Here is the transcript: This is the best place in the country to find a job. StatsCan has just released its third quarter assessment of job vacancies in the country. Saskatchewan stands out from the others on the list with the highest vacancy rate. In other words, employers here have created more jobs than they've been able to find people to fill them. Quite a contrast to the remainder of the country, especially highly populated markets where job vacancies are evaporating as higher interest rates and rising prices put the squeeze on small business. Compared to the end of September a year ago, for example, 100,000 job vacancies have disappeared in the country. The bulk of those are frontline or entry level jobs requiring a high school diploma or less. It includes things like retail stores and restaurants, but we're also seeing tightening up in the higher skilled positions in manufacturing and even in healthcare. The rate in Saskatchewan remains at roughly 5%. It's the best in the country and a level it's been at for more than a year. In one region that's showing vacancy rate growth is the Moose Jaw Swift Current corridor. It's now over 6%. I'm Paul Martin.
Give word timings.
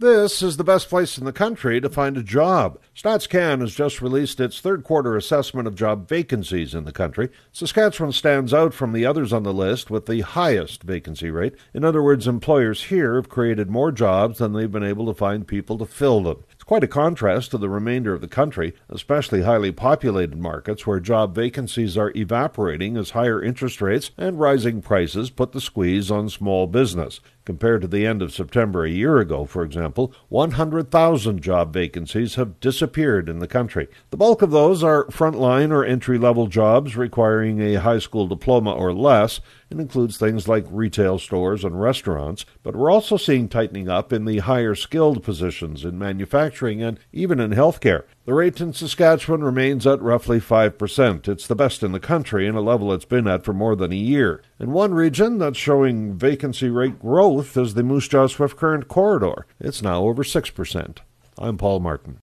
This 0.00 0.40
is 0.40 0.56
the 0.56 0.64
best 0.64 0.88
place 0.88 1.18
in 1.18 1.26
the 1.26 1.30
country 1.32 1.78
to 1.78 1.90
find 1.90 2.16
a 2.16 2.22
job. 2.22 2.78
StatsCan 2.96 3.60
has 3.60 3.74
just 3.74 4.00
released 4.00 4.40
its 4.40 4.58
third 4.58 4.82
quarter 4.82 5.14
assessment 5.14 5.68
of 5.68 5.74
job 5.74 6.08
vacancies 6.08 6.74
in 6.74 6.86
the 6.86 6.90
country. 6.90 7.28
Saskatchewan 7.52 8.12
stands 8.12 8.54
out 8.54 8.72
from 8.72 8.94
the 8.94 9.04
others 9.04 9.30
on 9.30 9.42
the 9.42 9.52
list 9.52 9.90
with 9.90 10.06
the 10.06 10.22
highest 10.22 10.84
vacancy 10.84 11.30
rate. 11.30 11.54
In 11.74 11.84
other 11.84 12.02
words, 12.02 12.26
employers 12.26 12.84
here 12.84 13.16
have 13.16 13.28
created 13.28 13.68
more 13.68 13.92
jobs 13.92 14.38
than 14.38 14.54
they've 14.54 14.72
been 14.72 14.82
able 14.82 15.04
to 15.04 15.12
find 15.12 15.46
people 15.46 15.76
to 15.76 15.84
fill 15.84 16.22
them. 16.22 16.44
Quite 16.70 16.84
a 16.84 16.86
contrast 16.86 17.50
to 17.50 17.58
the 17.58 17.68
remainder 17.68 18.14
of 18.14 18.20
the 18.20 18.28
country, 18.28 18.74
especially 18.88 19.42
highly 19.42 19.72
populated 19.72 20.38
markets 20.38 20.86
where 20.86 21.00
job 21.00 21.34
vacancies 21.34 21.96
are 21.96 22.12
evaporating 22.14 22.96
as 22.96 23.10
higher 23.10 23.42
interest 23.42 23.82
rates 23.82 24.12
and 24.16 24.38
rising 24.38 24.80
prices 24.80 25.30
put 25.30 25.50
the 25.50 25.60
squeeze 25.60 26.12
on 26.12 26.28
small 26.28 26.68
business. 26.68 27.18
Compared 27.44 27.80
to 27.80 27.88
the 27.88 28.06
end 28.06 28.22
of 28.22 28.32
September 28.32 28.84
a 28.84 28.90
year 28.90 29.18
ago, 29.18 29.44
for 29.44 29.64
example, 29.64 30.14
100,000 30.28 31.42
job 31.42 31.72
vacancies 31.72 32.36
have 32.36 32.60
disappeared 32.60 33.28
in 33.28 33.40
the 33.40 33.48
country. 33.48 33.88
The 34.10 34.16
bulk 34.16 34.40
of 34.40 34.52
those 34.52 34.84
are 34.84 35.06
frontline 35.06 35.72
or 35.72 35.84
entry 35.84 36.18
level 36.18 36.46
jobs 36.46 36.96
requiring 36.96 37.60
a 37.60 37.80
high 37.80 37.98
school 37.98 38.28
diploma 38.28 38.72
or 38.72 38.92
less. 38.92 39.40
It 39.70 39.80
includes 39.80 40.16
things 40.16 40.46
like 40.46 40.66
retail 40.70 41.18
stores 41.18 41.64
and 41.64 41.80
restaurants, 41.80 42.44
but 42.62 42.76
we're 42.76 42.92
also 42.92 43.16
seeing 43.16 43.48
tightening 43.48 43.88
up 43.88 44.12
in 44.12 44.24
the 44.24 44.38
higher 44.38 44.76
skilled 44.76 45.24
positions 45.24 45.84
in 45.84 45.98
manufacturing 45.98 46.59
and 46.60 46.98
even 47.12 47.40
in 47.40 47.50
healthcare. 47.50 48.04
The 48.26 48.34
rate 48.34 48.60
in 48.60 48.72
Saskatchewan 48.72 49.42
remains 49.42 49.86
at 49.86 50.02
roughly 50.02 50.40
5%. 50.40 51.28
It's 51.28 51.46
the 51.46 51.54
best 51.54 51.82
in 51.82 51.92
the 51.92 52.00
country 52.00 52.46
and 52.46 52.56
a 52.56 52.60
level 52.60 52.92
it's 52.92 53.04
been 53.04 53.26
at 53.26 53.44
for 53.44 53.52
more 53.52 53.74
than 53.74 53.92
a 53.92 53.96
year. 53.96 54.42
In 54.58 54.72
one 54.72 54.92
region 54.92 55.38
that's 55.38 55.58
showing 55.58 56.14
vacancy 56.14 56.68
rate 56.68 57.00
growth 57.00 57.56
is 57.56 57.74
the 57.74 57.82
Moose 57.82 58.08
Jaw 58.08 58.26
Swift 58.26 58.56
Current 58.56 58.88
corridor. 58.88 59.46
It's 59.58 59.82
now 59.82 60.02
over 60.02 60.22
6%. 60.22 60.98
I'm 61.38 61.56
Paul 61.56 61.80
Martin. 61.80 62.18